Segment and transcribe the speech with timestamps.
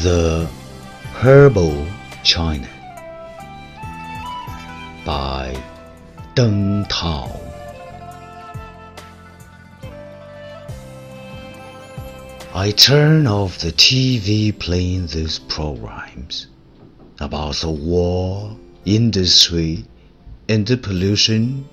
[0.00, 0.48] The
[1.16, 1.86] Herbal
[2.24, 2.66] China
[5.04, 5.54] by
[6.34, 7.38] Deng Tao.
[12.54, 16.46] I turn off the TV playing these programs
[17.20, 19.84] about the war, industry,
[20.48, 21.68] and the pollution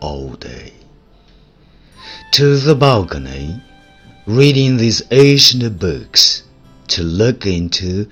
[0.00, 0.72] all day.
[2.32, 3.62] To the balcony,
[4.26, 6.44] reading these ancient books
[6.88, 8.06] to look into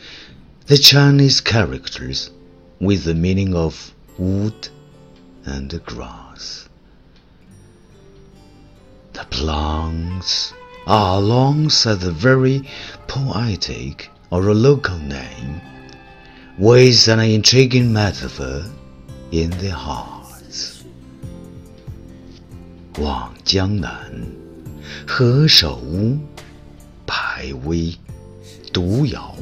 [0.67, 2.31] the Chinese characters
[2.81, 4.69] with the meaning of wood
[5.45, 6.69] and grass.
[9.13, 10.53] The plants
[10.87, 12.69] are alongside the very
[13.07, 15.61] poetic or a local name,
[16.59, 18.65] with an intriguing metaphor
[19.31, 20.83] in their hearts.
[22.99, 23.91] 望江南，
[25.07, 26.19] 何首乌，
[27.07, 27.97] 白薇。
[28.73, 29.35] 独摇，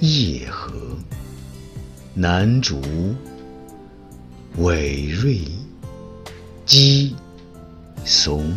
[0.00, 0.72] 夜河，
[2.14, 2.80] 南竹，
[4.56, 5.46] 苇蕤，
[6.64, 7.14] 鸡，
[8.06, 8.50] 怂，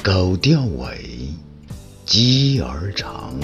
[0.00, 1.34] 狗吊尾，
[2.06, 3.34] 鸡儿长，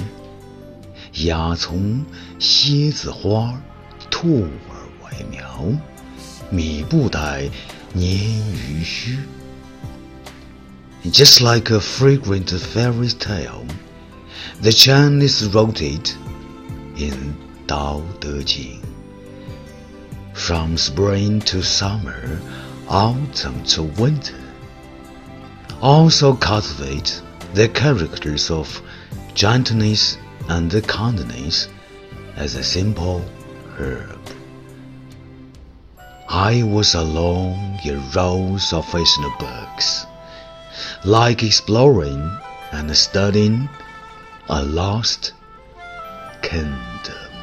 [1.14, 2.04] 鸦丛，
[2.38, 3.60] 蝎子花，
[4.10, 4.48] 兔儿
[5.02, 5.64] 为苗，
[6.48, 7.50] 米布袋，
[7.96, 9.18] 鲶鱼须。
[11.06, 13.64] Just like a fragrant fairy tale,
[14.60, 16.16] the Chinese wrote it
[16.96, 17.36] in
[17.66, 18.82] Tao Te Ching.
[20.32, 22.40] From spring to summer,
[22.88, 24.34] autumn to winter.
[25.80, 27.20] Also cultivate
[27.54, 28.82] the characters of
[29.34, 31.68] gentleness and kindness
[32.36, 33.24] as a simple
[33.76, 34.18] herb.
[36.28, 40.06] I was alone in rows of fictional books,
[41.04, 42.30] like exploring
[42.72, 43.68] and studying
[44.50, 45.32] a lost
[46.42, 47.37] kingdom.